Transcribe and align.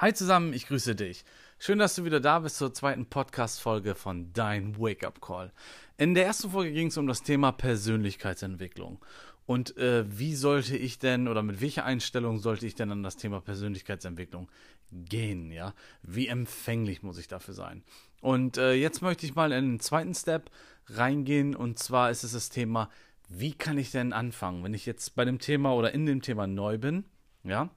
Hi 0.00 0.14
zusammen, 0.14 0.54
ich 0.54 0.66
grüße 0.66 0.94
dich. 0.94 1.26
Schön, 1.58 1.78
dass 1.78 1.94
du 1.94 2.06
wieder 2.06 2.20
da 2.20 2.38
bist 2.38 2.56
zur 2.56 2.72
zweiten 2.72 3.04
Podcast-Folge 3.04 3.94
von 3.94 4.32
Dein 4.32 4.78
Wake-up 4.78 5.20
Call. 5.20 5.52
In 5.98 6.14
der 6.14 6.24
ersten 6.24 6.52
Folge 6.52 6.72
ging 6.72 6.86
es 6.86 6.96
um 6.96 7.06
das 7.06 7.22
Thema 7.22 7.52
Persönlichkeitsentwicklung. 7.52 9.04
Und 9.44 9.76
äh, 9.76 10.06
wie 10.08 10.34
sollte 10.36 10.74
ich 10.74 11.00
denn 11.00 11.28
oder 11.28 11.42
mit 11.42 11.60
welcher 11.60 11.84
Einstellung 11.84 12.38
sollte 12.38 12.66
ich 12.66 12.74
denn 12.74 12.90
an 12.90 13.02
das 13.02 13.18
Thema 13.18 13.42
Persönlichkeitsentwicklung 13.42 14.48
gehen? 14.90 15.52
Ja, 15.52 15.74
wie 16.02 16.28
empfänglich 16.28 17.02
muss 17.02 17.18
ich 17.18 17.28
dafür 17.28 17.52
sein? 17.52 17.84
Und 18.22 18.56
äh, 18.56 18.72
jetzt 18.72 19.02
möchte 19.02 19.26
ich 19.26 19.34
mal 19.34 19.52
in 19.52 19.72
den 19.72 19.80
zweiten 19.80 20.14
Step 20.14 20.50
reingehen 20.88 21.54
und 21.54 21.78
zwar 21.78 22.10
ist 22.10 22.24
es 22.24 22.32
das 22.32 22.48
Thema, 22.48 22.88
wie 23.28 23.52
kann 23.52 23.76
ich 23.76 23.90
denn 23.90 24.14
anfangen, 24.14 24.64
wenn 24.64 24.72
ich 24.72 24.86
jetzt 24.86 25.14
bei 25.14 25.26
dem 25.26 25.40
Thema 25.40 25.74
oder 25.74 25.92
in 25.92 26.06
dem 26.06 26.22
Thema 26.22 26.46
neu 26.46 26.78
bin? 26.78 27.04
Ja, 27.44 27.68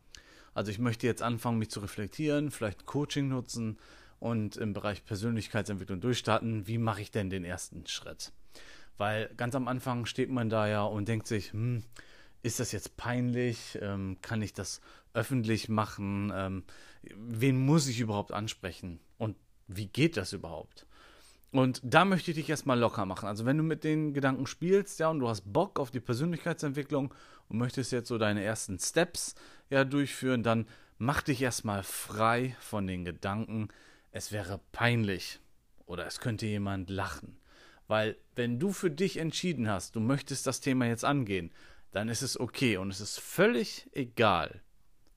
also 0.53 0.71
ich 0.71 0.79
möchte 0.79 1.07
jetzt 1.07 1.21
anfangen, 1.21 1.59
mich 1.59 1.69
zu 1.69 1.79
reflektieren, 1.79 2.51
vielleicht 2.51 2.85
Coaching 2.85 3.27
nutzen 3.27 3.77
und 4.19 4.55
im 4.57 4.73
Bereich 4.73 5.05
Persönlichkeitsentwicklung 5.05 5.99
durchstarten. 5.99 6.67
Wie 6.67 6.77
mache 6.77 7.01
ich 7.01 7.11
denn 7.11 7.29
den 7.29 7.43
ersten 7.43 7.85
Schritt? 7.87 8.31
Weil 8.97 9.29
ganz 9.35 9.55
am 9.55 9.67
Anfang 9.67 10.05
steht 10.05 10.29
man 10.29 10.49
da 10.49 10.67
ja 10.67 10.83
und 10.83 11.07
denkt 11.07 11.27
sich, 11.27 11.51
hm, 11.51 11.83
ist 12.41 12.59
das 12.59 12.71
jetzt 12.71 12.97
peinlich? 12.97 13.77
Ähm, 13.81 14.17
kann 14.21 14.41
ich 14.41 14.53
das 14.53 14.81
öffentlich 15.13 15.69
machen? 15.69 16.31
Ähm, 16.33 16.63
wen 17.01 17.57
muss 17.57 17.87
ich 17.87 17.99
überhaupt 17.99 18.31
ansprechen? 18.31 18.99
Und 19.17 19.35
wie 19.67 19.87
geht 19.87 20.17
das 20.17 20.33
überhaupt? 20.33 20.85
Und 21.53 21.81
da 21.83 22.03
möchte 22.03 22.31
ich 22.31 22.37
dich 22.37 22.49
erstmal 22.49 22.79
locker 22.79 23.05
machen. 23.05 23.27
Also 23.27 23.45
wenn 23.45 23.57
du 23.57 23.63
mit 23.63 23.83
den 23.83 24.15
Gedanken 24.15 24.47
spielst, 24.47 24.99
ja, 24.99 25.09
und 25.09 25.19
du 25.19 25.29
hast 25.29 25.53
Bock 25.53 25.79
auf 25.79 25.91
die 25.91 25.99
Persönlichkeitsentwicklung 25.99 27.13
und 27.47 27.57
möchtest 27.59 27.91
jetzt 27.91 28.07
so 28.07 28.17
deine 28.17 28.43
ersten 28.43 28.79
Steps 28.79 29.35
ja 29.69 29.83
durchführen, 29.83 30.41
dann 30.41 30.65
mach 30.97 31.21
dich 31.21 31.43
erstmal 31.43 31.83
frei 31.83 32.57
von 32.59 32.87
den 32.87 33.05
Gedanken, 33.05 33.67
es 34.11 34.31
wäre 34.31 34.61
peinlich 34.71 35.39
oder 35.85 36.07
es 36.07 36.19
könnte 36.19 36.47
jemand 36.47 36.89
lachen. 36.89 37.37
Weil 37.87 38.17
wenn 38.35 38.57
du 38.59 38.71
für 38.71 38.89
dich 38.89 39.17
entschieden 39.17 39.69
hast, 39.69 39.95
du 39.95 39.99
möchtest 39.99 40.47
das 40.47 40.59
Thema 40.59 40.87
jetzt 40.87 41.05
angehen, 41.05 41.51
dann 41.91 42.09
ist 42.09 42.23
es 42.23 42.39
okay 42.39 42.77
und 42.77 42.89
es 42.89 42.99
ist 42.99 43.19
völlig 43.19 43.87
egal, 43.91 44.63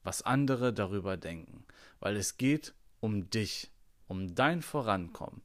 was 0.03 0.21
andere 0.21 0.75
darüber 0.75 1.17
denken. 1.17 1.65
Weil 1.99 2.15
es 2.17 2.37
geht 2.37 2.75
um 3.01 3.31
dich, 3.31 3.71
um 4.07 4.35
dein 4.35 4.61
Vorankommen. 4.61 5.41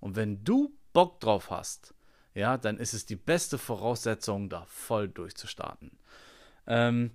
Und 0.00 0.16
wenn 0.16 0.44
du 0.44 0.76
Bock 0.92 1.20
drauf 1.20 1.50
hast, 1.50 1.94
ja, 2.34 2.58
dann 2.58 2.78
ist 2.78 2.94
es 2.94 3.06
die 3.06 3.16
beste 3.16 3.58
Voraussetzung, 3.58 4.48
da 4.48 4.64
voll 4.66 5.08
durchzustarten. 5.08 5.98
Ähm, 6.66 7.12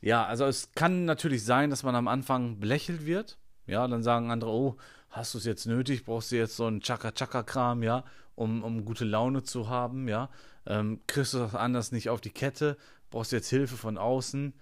ja, 0.00 0.24
also 0.24 0.44
es 0.44 0.72
kann 0.72 1.04
natürlich 1.04 1.44
sein, 1.44 1.70
dass 1.70 1.82
man 1.82 1.94
am 1.94 2.08
Anfang 2.08 2.60
belächelt 2.60 3.06
wird. 3.06 3.38
Ja, 3.66 3.86
dann 3.88 4.02
sagen 4.02 4.30
andere, 4.30 4.50
oh, 4.50 4.76
hast 5.10 5.34
du 5.34 5.38
es 5.38 5.44
jetzt 5.44 5.66
nötig? 5.66 6.04
Brauchst 6.04 6.32
du 6.32 6.36
jetzt 6.36 6.56
so 6.56 6.66
einen 6.66 6.80
Chaka-Chaka-Kram, 6.80 7.82
ja, 7.82 8.04
um, 8.34 8.62
um 8.62 8.84
gute 8.84 9.04
Laune 9.04 9.42
zu 9.42 9.68
haben, 9.68 10.08
ja? 10.08 10.28
Ähm, 10.66 11.00
kriegst 11.06 11.34
du 11.34 11.38
das 11.38 11.54
anders 11.54 11.92
nicht 11.92 12.08
auf 12.08 12.20
die 12.20 12.30
Kette? 12.30 12.76
Brauchst 13.10 13.32
du 13.32 13.36
jetzt 13.36 13.50
Hilfe 13.50 13.76
von 13.76 13.98
außen? 13.98 14.54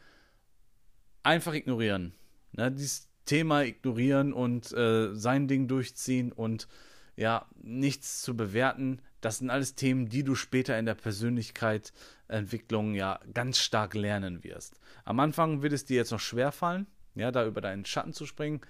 Einfach 1.22 1.54
ignorieren. 1.54 2.14
Ne? 2.52 2.70
Dieses 2.72 3.08
Thema 3.24 3.62
ignorieren 3.62 4.32
und 4.32 4.72
äh, 4.72 5.14
sein 5.14 5.48
Ding 5.48 5.68
durchziehen 5.68 6.32
und 6.32 6.68
ja, 7.16 7.46
nichts 7.62 8.22
zu 8.22 8.36
bewerten. 8.36 9.00
Das 9.20 9.38
sind 9.38 9.50
alles 9.50 9.74
Themen, 9.74 10.08
die 10.08 10.24
du 10.24 10.34
später 10.34 10.78
in 10.78 10.86
der 10.86 10.94
Persönlichkeitsentwicklung 10.94 12.94
ja 12.94 13.20
ganz 13.34 13.58
stark 13.58 13.94
lernen 13.94 14.44
wirst. 14.44 14.80
Am 15.04 15.20
Anfang 15.20 15.62
wird 15.62 15.72
es 15.72 15.84
dir 15.84 15.96
jetzt 15.96 16.12
noch 16.12 16.20
schwer 16.20 16.52
fallen, 16.52 16.86
ja, 17.14 17.30
da 17.30 17.46
über 17.46 17.60
deinen 17.60 17.84
Schatten 17.84 18.12
zu 18.12 18.26
springen, 18.26 18.60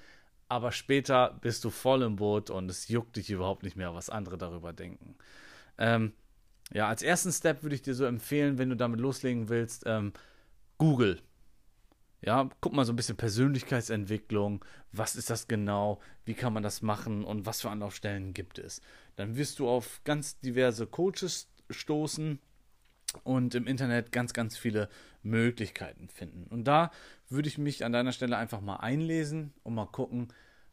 aber 0.49 0.73
später 0.73 1.39
bist 1.41 1.65
du 1.65 1.71
voll 1.71 2.03
im 2.03 2.17
Boot 2.17 2.51
und 2.51 2.71
es 2.71 2.89
juckt 2.89 3.17
dich 3.17 3.31
überhaupt 3.31 3.62
nicht 3.62 3.77
mehr, 3.77 3.95
was 3.95 4.11
andere 4.11 4.37
darüber 4.37 4.73
denken. 4.73 5.17
Ähm, 5.79 6.12
ja, 6.73 6.89
als 6.89 7.03
ersten 7.03 7.33
Step 7.33 7.62
würde 7.62 7.75
ich 7.75 7.83
dir 7.83 7.95
so 7.95 8.05
empfehlen, 8.05 8.59
wenn 8.59 8.71
du 8.71 8.77
damit 8.77 9.00
loslegen 9.00 9.49
willst, 9.49 9.84
ähm, 9.87 10.12
Google. 10.78 11.21
Ja, 12.25 12.49
guck 12.60 12.72
mal 12.72 12.84
so 12.84 12.93
ein 12.93 12.97
bisschen 12.97 13.16
Persönlichkeitsentwicklung. 13.16 14.65
Was 14.93 15.16
ist 15.16 15.28
das 15.28 15.49
genau? 15.49 16.00
Wie 16.25 16.34
kann 16.34 16.53
man 16.53 16.62
das 16.62 16.81
machen? 16.81 17.25
Und 17.25 17.47
was 17.47 17.60
für 17.60 17.71
Anlaufstellen 17.71 18.33
gibt 18.33 18.60
es? 18.60 18.81
Dann 19.16 19.37
wirst 19.37 19.59
du 19.59 19.69
auf 19.69 20.00
ganz 20.05 20.38
diverse 20.38 20.87
Coaches 20.87 21.49
stoßen 21.69 22.38
und 23.25 23.56
im 23.56 23.66
Internet 23.66 24.12
ganz, 24.12 24.33
ganz 24.33 24.56
viele 24.56 24.88
Möglichkeiten 25.25 26.09
finden. 26.09 26.47
Und 26.47 26.65
da 26.65 26.93
würde 27.28 27.49
ich 27.49 27.59
mich 27.59 27.84
an 27.84 27.93
deiner 27.93 28.12
Stelle 28.12 28.37
einfach 28.37 28.60
mal 28.60 28.77
einlesen 28.77 29.53
und 29.65 29.75
mal 29.75 29.87
gucken, 29.87 30.28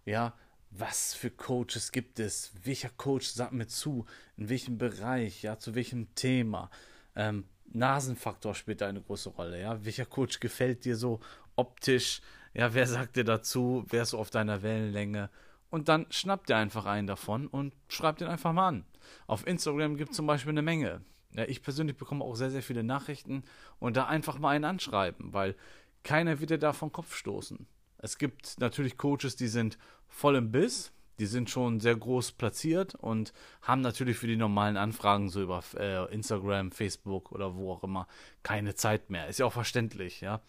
ja, 0.06 0.36
was 0.70 1.16
für 1.16 1.32
Coaches 1.32 1.92
gibt 1.92 2.20
es? 2.20 2.54
Welcher 2.64 2.90
Coach 2.90 3.28
sagt 3.28 3.54
mir 3.54 3.68
zu? 3.68 4.06
In 4.38 4.50
welchem 4.50 4.78
Bereich? 4.78 5.42
Ja, 5.42 5.58
zu 5.58 5.74
welchem 5.74 6.14
Thema? 6.14 6.70
Ähm, 7.16 7.46
Nasenfaktor 7.72 8.56
spielt 8.56 8.82
da 8.82 8.88
eine 8.88 9.02
große 9.02 9.30
Rolle. 9.30 9.62
Ja, 9.62 9.84
welcher 9.86 10.06
Coach 10.06 10.40
gefällt 10.40 10.86
dir 10.86 10.96
so 10.96 11.20
optisch? 11.56 12.22
Ja, 12.54 12.74
wer 12.74 12.88
sagt 12.88 13.16
dir 13.16 13.24
dazu? 13.24 13.86
Wer 13.90 14.04
ist 14.04 14.10
so 14.10 14.18
auf 14.20 14.30
deiner 14.30 14.64
Wellenlänge? 14.64 15.30
Und 15.70 15.88
dann 15.88 16.08
schnappt 16.10 16.50
dir 16.50 16.58
einfach 16.58 16.86
einen 16.86 17.08
davon 17.08 17.48
und 17.48 17.76
schreibt 17.88 18.22
den 18.22 18.28
einfach 18.28 18.54
mal 18.54 18.70
an. 18.70 18.86
Auf 19.28 19.46
Instagram 19.46 19.98
gibt 19.98 20.12
es 20.12 20.18
zum 20.18 20.26
Beispiel 20.26 20.52
eine 20.52 20.64
Menge. 20.64 21.02
Ja, 21.36 21.46
ich 21.46 21.62
persönlich 21.62 21.96
bekomme 21.96 22.24
auch 22.24 22.36
sehr, 22.36 22.50
sehr 22.50 22.64
viele 22.64 22.84
Nachrichten 22.84 23.44
und 23.78 23.96
da 23.98 24.08
einfach 24.08 24.40
mal 24.40 24.50
einen 24.50 24.66
anschreiben, 24.66 25.32
weil 25.32 25.56
keiner 26.04 26.40
wird 26.40 26.50
dir 26.50 26.58
da 26.58 26.74
vom 26.74 26.92
Kopf 26.92 27.16
stoßen. 27.16 27.68
Es 28.00 28.18
gibt 28.18 28.60
natürlich 28.60 28.98
Coaches, 28.98 29.36
die 29.36 29.48
sind 29.48 29.78
voll 30.08 30.36
im 30.36 30.52
Biss, 30.52 30.92
die 31.20 31.26
sind 31.26 31.50
schon 31.50 31.80
sehr 31.80 31.96
groß 31.96 32.34
platziert 32.34 32.96
und 32.96 33.34
haben 33.62 33.82
natürlich 33.82 34.18
für 34.18 34.28
die 34.28 34.38
normalen 34.38 34.78
Anfragen 34.78 35.30
so 35.30 35.42
über 35.42 35.62
äh, 35.76 36.12
Instagram, 36.14 36.72
Facebook 36.72 37.32
oder 37.32 37.56
wo 37.56 37.72
auch 37.72 37.84
immer 37.84 38.08
keine 38.44 38.76
Zeit 38.76 39.10
mehr. 39.10 39.28
Ist 39.28 39.40
ja 39.40 39.46
auch 39.46 39.54
verständlich, 39.54 40.22
ja. 40.22 40.42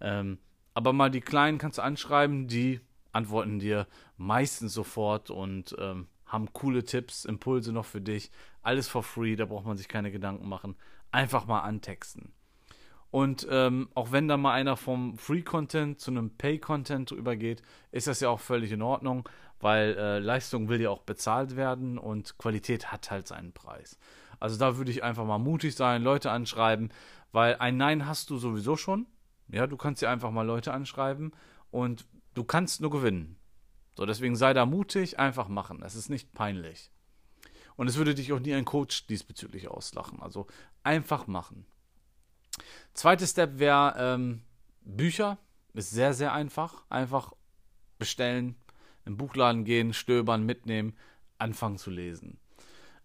Ähm, 0.00 0.38
aber 0.72 0.92
mal 0.92 1.10
die 1.10 1.20
Kleinen 1.20 1.58
kannst 1.58 1.78
du 1.78 1.82
anschreiben, 1.82 2.48
die 2.48 2.80
antworten 3.12 3.58
dir 3.58 3.86
meistens 4.16 4.74
sofort 4.74 5.30
und 5.30 5.74
ähm, 5.78 6.08
haben 6.26 6.52
coole 6.52 6.84
Tipps, 6.84 7.24
Impulse 7.24 7.72
noch 7.72 7.84
für 7.84 8.00
dich. 8.00 8.30
Alles 8.62 8.88
for 8.88 9.02
free, 9.02 9.36
da 9.36 9.46
braucht 9.46 9.66
man 9.66 9.76
sich 9.76 9.88
keine 9.88 10.10
Gedanken 10.10 10.48
machen. 10.48 10.76
Einfach 11.12 11.46
mal 11.46 11.60
antexten. 11.60 12.32
Und 13.14 13.46
ähm, 13.48 13.88
auch 13.94 14.10
wenn 14.10 14.26
da 14.26 14.36
mal 14.36 14.54
einer 14.54 14.76
vom 14.76 15.16
Free-Content 15.18 16.00
zu 16.00 16.10
einem 16.10 16.30
Pay-Content 16.30 17.12
übergeht, 17.12 17.62
ist 17.92 18.08
das 18.08 18.18
ja 18.18 18.28
auch 18.28 18.40
völlig 18.40 18.72
in 18.72 18.82
Ordnung 18.82 19.28
weil 19.64 19.96
äh, 19.96 20.18
Leistung 20.18 20.68
will 20.68 20.82
ja 20.82 20.90
auch 20.90 21.02
bezahlt 21.02 21.56
werden 21.56 21.96
und 21.96 22.36
Qualität 22.36 22.92
hat 22.92 23.10
halt 23.10 23.26
seinen 23.26 23.52
Preis. 23.52 23.98
Also 24.38 24.58
da 24.58 24.76
würde 24.76 24.90
ich 24.90 25.02
einfach 25.02 25.24
mal 25.24 25.38
mutig 25.38 25.74
sein, 25.74 26.02
Leute 26.02 26.30
anschreiben, 26.30 26.90
weil 27.32 27.56
ein 27.56 27.78
Nein 27.78 28.06
hast 28.06 28.28
du 28.28 28.36
sowieso 28.36 28.76
schon. 28.76 29.06
Ja, 29.48 29.66
du 29.66 29.78
kannst 29.78 30.02
ja 30.02 30.12
einfach 30.12 30.30
mal 30.30 30.46
Leute 30.46 30.74
anschreiben 30.74 31.32
und 31.70 32.06
du 32.34 32.44
kannst 32.44 32.82
nur 32.82 32.90
gewinnen. 32.90 33.36
So, 33.96 34.04
deswegen 34.04 34.36
sei 34.36 34.52
da 34.52 34.66
mutig, 34.66 35.18
einfach 35.18 35.48
machen. 35.48 35.82
Es 35.82 35.94
ist 35.94 36.10
nicht 36.10 36.34
peinlich. 36.34 36.90
Und 37.76 37.88
es 37.88 37.96
würde 37.96 38.14
dich 38.14 38.34
auch 38.34 38.40
nie 38.40 38.52
ein 38.52 38.66
Coach 38.66 39.06
diesbezüglich 39.06 39.68
auslachen. 39.68 40.20
Also 40.20 40.46
einfach 40.82 41.26
machen. 41.26 41.64
Zweites 42.94 43.30
Step 43.30 43.58
wäre 43.58 43.94
ähm, 43.98 44.42
Bücher. 44.82 45.38
Ist 45.72 45.90
sehr, 45.90 46.14
sehr 46.14 46.32
einfach. 46.32 46.84
Einfach 46.88 47.32
bestellen, 47.98 48.56
im 49.04 49.16
Buchladen 49.16 49.64
gehen, 49.64 49.92
stöbern, 49.92 50.44
mitnehmen, 50.44 50.96
anfangen 51.38 51.78
zu 51.78 51.90
lesen. 51.90 52.38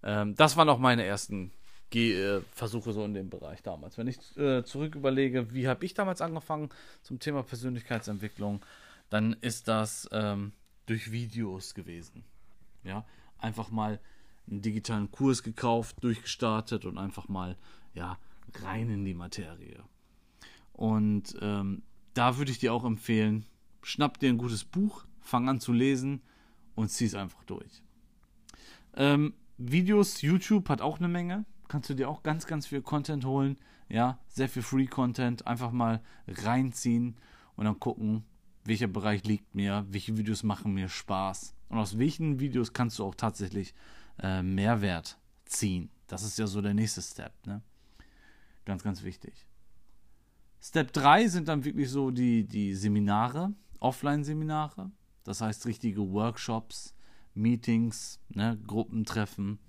Ähm, 0.04 0.36
das 0.36 0.58
waren 0.58 0.70
auch 0.70 0.80
meine 0.80 1.04
ersten 1.04 1.52
Ge 1.90 2.14
äh, 2.14 2.42
Versuche 2.54 2.94
so 2.94 3.04
in 3.04 3.14
dem 3.14 3.30
Bereich 3.30 3.64
damals. 3.64 3.98
Wenn 3.98 4.08
ich 4.08 4.38
äh, 4.38 4.64
zurück 4.64 4.96
überlege, 4.96 5.54
wie 5.54 5.68
habe 5.68 5.86
ich 5.86 5.96
damals 5.96 6.22
angefangen 6.22 6.70
zum 7.02 7.20
Thema 7.20 7.42
Persönlichkeitsentwicklung, 7.42 8.64
dann 9.10 9.34
ist 9.42 9.68
das 9.68 10.08
ähm, 10.12 10.52
durch 10.86 11.12
Videos 11.12 11.74
gewesen. 11.74 12.24
Ja, 12.84 13.06
einfach 13.40 13.72
mal 13.72 14.00
einen 14.50 14.62
digitalen 14.62 15.12
Kurs 15.12 15.42
gekauft, 15.42 15.98
durchgestartet 16.02 16.86
und 16.86 16.98
einfach 16.98 17.28
mal 17.28 17.58
ja 17.94 18.20
rein 18.64 18.90
in 18.90 19.06
die 19.06 19.14
Materie. 19.14 19.84
Und 20.74 21.38
ähm, 21.42 21.84
da 22.14 22.38
würde 22.38 22.52
ich 22.52 22.60
dir 22.60 22.74
auch 22.74 22.86
empfehlen, 22.86 23.46
schnapp 23.82 24.20
dir 24.20 24.30
ein 24.30 24.38
gutes 24.38 24.64
Buch, 24.64 25.06
fang 25.20 25.50
an 25.50 25.60
zu 25.60 25.74
lesen 25.74 26.22
und 26.76 26.90
zieh 26.90 27.06
es 27.06 27.16
einfach 27.16 27.44
durch. 27.44 27.84
Ähm, 28.96 29.34
Videos, 29.58 30.22
YouTube 30.22 30.70
hat 30.70 30.82
auch 30.82 31.00
eine 31.00 31.08
Menge. 31.08 31.46
Kannst 31.68 31.90
du 31.90 31.94
dir 31.94 32.10
auch 32.10 32.24
ganz, 32.24 32.48
ganz 32.48 32.68
viel 32.68 32.82
Content 32.82 33.26
holen. 33.26 33.58
Ja, 33.90 34.20
sehr 34.28 34.50
viel 34.50 34.64
Free 34.64 34.88
Content. 34.88 35.46
Einfach 35.46 35.72
mal 35.72 36.02
reinziehen 36.28 37.18
und 37.56 37.66
dann 37.66 37.80
gucken, 37.80 38.24
welcher 38.64 38.88
Bereich 38.88 39.24
liegt 39.26 39.56
mir, 39.56 39.86
welche 39.90 40.18
Videos 40.18 40.44
machen 40.44 40.74
mir 40.74 40.90
Spaß. 40.90 41.56
Und 41.70 41.78
aus 41.78 41.98
welchen 41.98 42.40
Videos 42.40 42.74
kannst 42.74 43.00
du 43.00 43.06
auch 43.06 43.16
tatsächlich 43.16 43.74
äh, 44.22 44.42
Mehrwert 44.42 45.18
ziehen. 45.46 45.90
Das 46.08 46.24
ist 46.24 46.40
ja 46.40 46.48
so 46.48 46.62
der 46.62 46.74
nächste 46.74 47.02
Step. 47.02 47.34
Ne? 47.46 47.62
Ganz, 48.66 48.84
ganz 48.84 49.04
wichtig. 49.04 49.48
Step 50.62 50.92
3 50.92 51.28
sind 51.28 51.48
dann 51.48 51.64
wirklich 51.64 51.90
so 51.90 52.12
die, 52.12 52.44
die 52.46 52.76
Seminare, 52.76 53.54
Offline-Seminare 53.80 54.92
Das 55.24 55.42
heißt 55.42 55.66
richtige 55.66 56.12
Workshops, 56.12 56.94
Meetings, 57.34 58.20
ne, 58.30 58.60
Gruppentreffen 58.68 59.60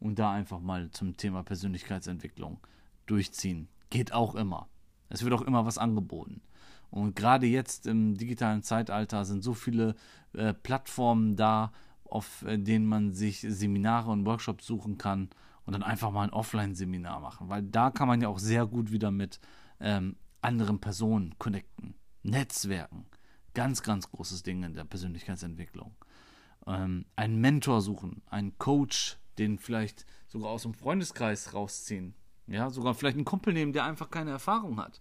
und 0.00 0.18
da 0.18 0.32
einfach 0.32 0.60
mal 0.60 0.90
zum 0.90 1.16
Thema 1.16 1.44
Persönlichkeitsentwicklung 1.44 2.58
durchziehen. 3.06 3.68
Geht 3.90 4.12
auch 4.12 4.34
immer. 4.34 4.68
Es 5.08 5.22
wird 5.22 5.32
auch 5.34 5.42
immer 5.42 5.64
was 5.64 5.78
angeboten. 5.78 6.40
Und 6.90 7.14
gerade 7.14 7.46
jetzt 7.46 7.86
im 7.86 8.16
digitalen 8.16 8.62
Zeitalter 8.62 9.24
sind 9.24 9.42
so 9.42 9.54
viele 9.54 9.94
äh, 10.32 10.52
Plattformen 10.52 11.36
da, 11.36 11.72
auf 12.04 12.42
äh, 12.42 12.58
denen 12.58 12.86
man 12.86 13.12
sich 13.12 13.40
Seminare 13.40 14.10
und 14.10 14.26
Workshops 14.26 14.66
suchen 14.66 14.98
kann 14.98 15.30
und 15.64 15.72
dann 15.72 15.82
einfach 15.82 16.10
mal 16.10 16.24
ein 16.24 16.32
Offline-Seminar 16.32 17.20
machen. 17.20 17.48
Weil 17.48 17.62
da 17.62 17.90
kann 17.90 18.08
man 18.08 18.20
ja 18.20 18.28
auch 18.28 18.38
sehr 18.38 18.66
gut 18.66 18.92
wieder 18.92 19.10
mit 19.10 19.40
ähm, 19.80 20.16
anderen 20.40 20.80
Personen 20.80 21.34
connecten, 21.38 21.94
Netzwerken. 22.22 23.06
Ganz, 23.54 23.82
ganz 23.82 24.10
großes 24.10 24.42
Ding 24.42 24.62
in 24.62 24.74
der 24.74 24.84
Persönlichkeitsentwicklung. 24.84 25.94
Ähm, 26.66 27.04
einen 27.16 27.40
Mentor 27.40 27.80
suchen, 27.80 28.22
einen 28.26 28.56
Coach, 28.58 29.18
den 29.38 29.58
vielleicht 29.58 30.06
sogar 30.28 30.50
aus 30.50 30.62
dem 30.62 30.74
Freundeskreis 30.74 31.54
rausziehen. 31.54 32.14
Ja, 32.46 32.70
sogar 32.70 32.94
vielleicht 32.94 33.16
einen 33.16 33.24
Kumpel 33.24 33.52
nehmen, 33.52 33.72
der 33.72 33.84
einfach 33.84 34.10
keine 34.10 34.30
Erfahrung 34.30 34.78
hat 34.78 35.00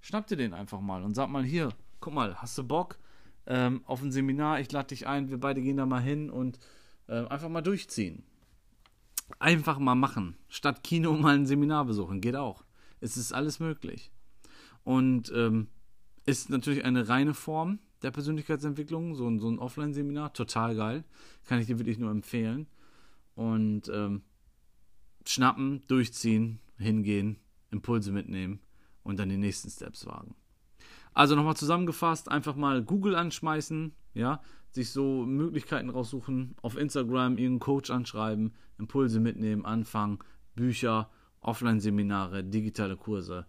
schnapp 0.00 0.26
dir 0.26 0.36
den 0.36 0.54
einfach 0.54 0.80
mal 0.80 1.02
und 1.02 1.14
sag 1.14 1.28
mal 1.28 1.44
hier, 1.44 1.70
guck 2.00 2.14
mal, 2.14 2.36
hast 2.36 2.56
du 2.58 2.64
Bock 2.64 2.98
ähm, 3.46 3.82
auf 3.86 4.02
ein 4.02 4.12
Seminar? 4.12 4.60
Ich 4.60 4.70
lade 4.72 4.88
dich 4.88 5.06
ein, 5.06 5.30
wir 5.30 5.38
beide 5.38 5.60
gehen 5.60 5.76
da 5.76 5.86
mal 5.86 6.02
hin 6.02 6.30
und 6.30 6.58
äh, 7.08 7.26
einfach 7.26 7.48
mal 7.48 7.62
durchziehen. 7.62 8.24
Einfach 9.38 9.78
mal 9.78 9.94
machen. 9.94 10.36
Statt 10.48 10.82
Kino 10.82 11.12
mal 11.14 11.34
ein 11.34 11.46
Seminar 11.46 11.84
besuchen, 11.84 12.20
geht 12.20 12.36
auch. 12.36 12.64
Es 13.00 13.16
ist 13.16 13.32
alles 13.32 13.60
möglich. 13.60 14.10
Und 14.84 15.32
ähm, 15.34 15.68
ist 16.24 16.50
natürlich 16.50 16.84
eine 16.84 17.08
reine 17.08 17.34
Form 17.34 17.78
der 18.02 18.10
Persönlichkeitsentwicklung, 18.10 19.14
so 19.14 19.28
ein, 19.28 19.38
so 19.38 19.48
ein 19.48 19.58
Offline-Seminar, 19.58 20.32
total 20.32 20.76
geil. 20.76 21.04
Kann 21.44 21.60
ich 21.60 21.66
dir 21.66 21.78
wirklich 21.78 21.98
nur 21.98 22.10
empfehlen. 22.10 22.68
Und 23.34 23.88
ähm, 23.92 24.22
schnappen, 25.26 25.86
durchziehen, 25.86 26.60
hingehen, 26.78 27.38
Impulse 27.70 28.12
mitnehmen 28.12 28.60
und 29.02 29.18
dann 29.18 29.28
die 29.28 29.36
nächsten 29.36 29.70
Steps 29.70 30.06
wagen. 30.06 30.34
Also 31.12 31.34
nochmal 31.34 31.56
zusammengefasst, 31.56 32.30
einfach 32.30 32.56
mal 32.56 32.82
Google 32.82 33.14
anschmeißen, 33.14 33.94
ja, 34.18 34.42
sich 34.70 34.90
so 34.90 35.24
Möglichkeiten 35.24 35.90
raussuchen, 35.90 36.54
auf 36.60 36.76
Instagram 36.76 37.38
irgendeinen 37.38 37.60
Coach 37.60 37.90
anschreiben, 37.90 38.52
Impulse 38.78 39.20
mitnehmen, 39.20 39.64
anfangen, 39.64 40.18
Bücher, 40.54 41.10
Offline-Seminare, 41.40 42.44
digitale 42.44 42.96
Kurse, 42.96 43.46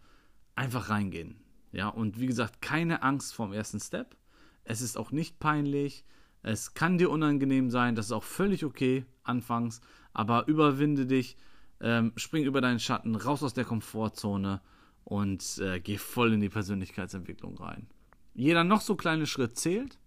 einfach 0.56 0.90
reingehen. 0.90 1.42
Ja, 1.72 1.90
und 1.90 2.20
wie 2.20 2.28
gesagt, 2.28 2.62
keine 2.62 3.04
Angst 3.04 3.34
vorm 3.34 3.52
ersten 3.54 3.80
Step. 3.80 4.16
Es 4.64 4.82
ist 4.82 4.98
auch 4.98 5.12
nicht 5.12 5.40
peinlich. 5.40 6.06
Es 6.42 6.74
kann 6.74 6.98
dir 6.98 7.10
unangenehm 7.10 7.70
sein, 7.70 7.96
das 7.96 8.08
ist 8.08 8.12
auch 8.12 8.24
völlig 8.24 8.64
okay 8.64 9.06
anfangs, 9.24 9.82
aber 10.14 10.48
überwinde 10.48 11.06
dich, 11.06 11.36
ähm, 11.82 12.14
spring 12.16 12.46
über 12.46 12.62
deinen 12.62 12.80
Schatten, 12.80 13.16
raus 13.16 13.44
aus 13.44 13.54
der 13.54 13.66
Komfortzone 13.66 14.62
und 15.04 15.58
äh, 15.58 15.80
geh 15.80 15.98
voll 15.98 16.34
in 16.34 16.40
die 16.40 16.50
Persönlichkeitsentwicklung 16.50 17.58
rein. 17.58 17.88
Jeder 18.34 18.64
noch 18.64 18.82
so 18.82 18.96
kleine 18.96 19.26
Schritt 19.26 19.58
zählt, 19.58 20.00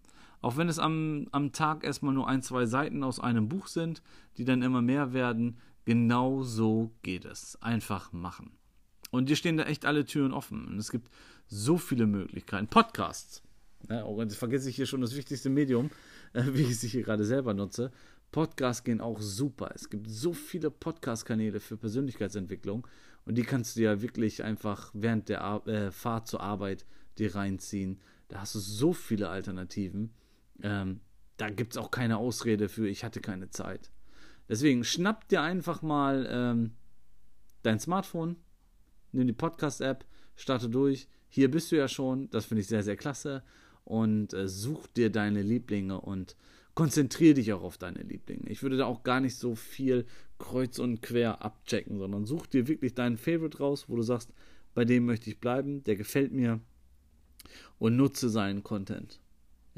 auch 0.43 0.57
wenn 0.57 0.69
es 0.69 0.79
am, 0.79 1.29
am 1.31 1.53
Tag 1.53 1.85
erstmal 1.85 2.13
nur 2.13 2.29
ein, 2.29 2.43
zwei 2.43 2.67
Seiten 2.67 3.05
aus 3.05 3.21
einem 3.21 3.49
Buch 3.49 3.69
sind, 3.69 4.03
die 4.37 4.45
dann 4.45 4.63
immer 4.63 4.83
mehr 4.83 5.13
werden. 5.13 5.59
Genau 5.85 6.43
so 6.43 6.93
geht 7.03 7.25
es. 7.25 7.61
Einfach 7.63 8.13
machen. 8.13 8.53
Und 9.11 9.29
dir 9.29 9.37
stehen 9.37 9.57
da 9.57 9.65
echt 9.65 9.87
alle 9.87 10.05
Türen 10.05 10.33
offen. 10.33 10.67
Und 10.67 10.79
es 10.79 10.91
gibt 10.91 11.11
so 11.47 11.79
viele 11.79 12.07
Möglichkeiten. 12.07 12.67
Podcasts. 12.67 13.43
Ja, 13.89 14.05
oh, 14.05 14.21
jetzt 14.21 14.37
vergesse 14.37 14.69
ich 14.69 14.77
hier 14.77 14.87
schon 14.87 15.01
das 15.01 15.17
wichtigste 15.17 15.49
Medium, 15.49 15.91
äh, 16.33 16.45
wie 16.53 16.63
ich 16.63 16.71
es 16.71 16.83
hier 16.83 17.03
gerade 17.03 17.25
selber 17.25 17.55
nutze. 17.55 17.93
Podcasts 18.33 18.83
gehen 18.83 19.01
auch 19.01 19.21
super. 19.21 19.71
Es 19.75 19.91
gibt 19.91 20.11
so 20.11 20.33
viele 20.33 20.71
Podcast-Kanäle 20.71 21.61
für 21.61 21.77
Persönlichkeitsentwicklung. 21.77 22.87
Und 23.27 23.37
die 23.37 23.43
kannst 23.43 23.77
du 23.77 23.83
ja 23.83 24.03
wirklich 24.03 24.43
einfach 24.43 24.91
während 24.93 25.29
der 25.29 25.43
Ar 25.43 25.67
äh, 25.69 25.93
Fahrt 25.93 26.27
zur 26.27 26.41
Arbeit 26.41 26.85
dir 27.19 27.35
reinziehen. 27.35 28.01
Da 28.29 28.41
hast 28.41 28.55
du 28.55 28.59
so 28.59 28.93
viele 28.93 29.29
Alternativen. 29.29 30.11
Ähm, 30.63 31.01
da 31.37 31.51
gibt 31.51 31.73
es 31.73 31.79
auch 31.79 31.91
keine 31.91 32.19
Ausrede 32.19 32.69
für, 32.69 32.89
ich 32.89 33.05
hatte 33.05 33.21
keine 33.21 33.51
Zeit. 33.51 33.91
Deswegen 34.49 34.85
schnapp 34.85 35.29
dir 35.29 35.43
einfach 35.43 35.83
mal 35.83 36.29
ähm, 36.31 36.73
dein 37.63 37.81
Smartphone, 37.81 38.37
nimm 39.13 39.27
die 39.27 39.33
Podcast-App, 39.33 40.05
starte 40.37 40.69
durch. 40.69 41.09
Hier 41.29 41.51
bist 41.51 41.73
du 41.73 41.77
ja 41.77 41.89
schon, 41.89 42.29
das 42.31 42.45
finde 42.45 42.61
ich 42.61 42.67
sehr, 42.67 42.83
sehr 42.83 42.97
klasse. 42.97 43.43
Und 43.85 44.35
äh, 44.35 44.49
such 44.49 44.87
dir 44.89 45.11
deine 45.11 45.43
Lieblinge 45.43 46.01
und 46.01 46.37
konzentriere 46.75 47.35
dich 47.35 47.53
auch 47.53 47.63
auf 47.63 47.79
deine 47.79 48.03
Lieblinge. 48.03 48.49
Ich 48.49 48.63
würde 48.63 48.77
da 48.77 48.87
auch 48.87 49.03
gar 49.03 49.21
nicht 49.21 49.37
so 49.37 49.55
viel 49.55 50.07
kreuz 50.39 50.79
und 50.79 51.03
quer 51.03 51.43
abchecken, 51.43 51.99
sondern 51.99 52.27
such 52.27 52.47
dir 52.47 52.69
wirklich 52.69 52.95
deinen 52.95 53.17
Favorite 53.17 53.59
raus, 53.59 53.89
wo 53.89 53.97
du 53.97 54.03
sagst, 54.03 54.33
bei 54.75 54.85
dem 54.85 55.07
möchte 55.07 55.31
ich 55.31 55.41
bleiben, 55.41 55.85
der 55.85 55.97
gefällt 55.97 56.33
mir 56.33 56.61
und 57.79 57.97
nutze 57.97 58.29
seinen 58.29 58.63
Content. 58.63 59.22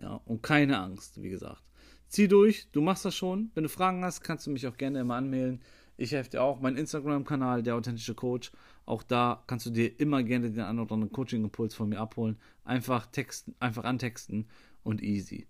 Ja, 0.00 0.20
und 0.24 0.42
keine 0.42 0.78
Angst, 0.78 1.22
wie 1.22 1.30
gesagt. 1.30 1.62
Zieh 2.08 2.28
durch, 2.28 2.68
du 2.72 2.80
machst 2.80 3.04
das 3.04 3.14
schon. 3.14 3.50
Wenn 3.54 3.64
du 3.64 3.68
Fragen 3.68 4.04
hast, 4.04 4.22
kannst 4.22 4.46
du 4.46 4.50
mich 4.50 4.66
auch 4.66 4.76
gerne 4.76 5.00
immer 5.00 5.14
anmelden. 5.16 5.60
Ich 5.96 6.12
helfe 6.12 6.30
dir 6.30 6.42
auch. 6.42 6.60
Mein 6.60 6.76
Instagram-Kanal, 6.76 7.62
der 7.62 7.76
authentische 7.76 8.14
Coach, 8.14 8.50
auch 8.86 9.02
da 9.02 9.42
kannst 9.46 9.66
du 9.66 9.70
dir 9.70 9.98
immer 10.00 10.22
gerne 10.22 10.50
den 10.50 10.62
einen 10.62 10.80
oder 10.80 10.92
anderen 10.92 11.12
Coaching-Impuls 11.12 11.74
von 11.74 11.88
mir 11.88 12.00
abholen. 12.00 12.36
Einfach 12.64 13.06
texten, 13.06 13.54
einfach 13.60 13.84
antexten 13.84 14.46
und 14.82 15.02
easy. 15.02 15.46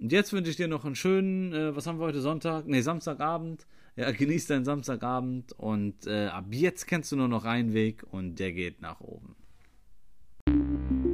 Und 0.00 0.12
jetzt 0.12 0.32
wünsche 0.32 0.50
ich 0.50 0.56
dir 0.56 0.68
noch 0.68 0.84
einen 0.84 0.96
schönen, 0.96 1.52
äh, 1.52 1.76
was 1.76 1.86
haben 1.86 1.98
wir 1.98 2.06
heute, 2.06 2.20
Sonntag? 2.20 2.66
Ne, 2.66 2.82
Samstagabend. 2.82 3.66
Ja, 3.94 4.10
genieß 4.10 4.46
deinen 4.46 4.64
Samstagabend 4.64 5.52
und 5.52 6.06
äh, 6.06 6.28
ab 6.28 6.46
jetzt 6.50 6.86
kennst 6.86 7.12
du 7.12 7.16
nur 7.16 7.28
noch 7.28 7.44
einen 7.44 7.74
Weg 7.74 8.02
und 8.10 8.36
der 8.36 8.52
geht 8.52 8.80
nach 8.80 9.00
oben. 9.00 9.36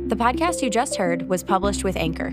The 0.08 0.16
podcast 0.16 0.62
you 0.62 0.70
just 0.70 0.96
heard 0.96 1.28
was 1.28 1.42
published 1.42 1.82
with 1.82 1.96
Anchor. 1.96 2.32